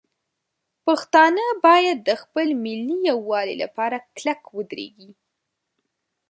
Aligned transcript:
پښتانه 0.85 1.45
باید 1.65 1.97
د 2.07 2.09
خپل 2.21 2.47
ملي 2.63 2.97
یووالي 3.09 3.55
لپاره 3.63 3.97
کلک 4.15 4.41
ودرېږي. 4.55 5.09